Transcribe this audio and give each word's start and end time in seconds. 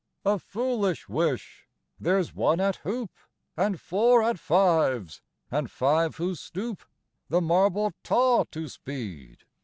XIV. 0.25 0.33
A 0.33 0.39
foolish 0.39 1.07
wish! 1.07 1.67
There's 1.99 2.33
one 2.33 2.59
at 2.59 2.77
hoop; 2.77 3.11
And 3.55 3.79
four 3.79 4.23
at 4.23 4.39
fives! 4.39 5.21
and 5.51 5.69
five 5.69 6.15
who 6.15 6.33
stoop 6.33 6.81
The 7.29 7.39
marble 7.39 7.93
taw 8.01 8.45
to 8.45 8.67
speed! 8.67 9.43